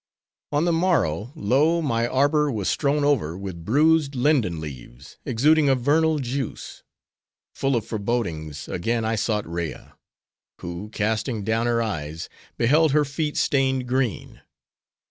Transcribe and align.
On 0.51 0.65
the 0.65 0.71
morrow, 0.73 1.31
lo! 1.35 1.79
my 1.79 2.07
arbor 2.07 2.51
was 2.51 2.67
strown 2.67 3.03
over 3.03 3.37
with 3.37 3.63
bruised 3.63 4.15
Linden 4.15 4.59
leaves, 4.59 5.19
exuding 5.25 5.69
a 5.69 5.75
vernal 5.75 6.17
juice. 6.17 6.81
Full 7.53 7.75
of 7.75 7.85
forbodings, 7.85 8.67
again 8.67 9.05
I 9.05 9.13
sought 9.15 9.45
Rea: 9.47 9.91
who, 10.59 10.89
casting 10.89 11.43
down 11.43 11.67
her 11.67 11.83
eyes, 11.83 12.29
beheld 12.57 12.93
her 12.93 13.05
feet 13.05 13.37
stained 13.37 13.87
green. 13.87 14.41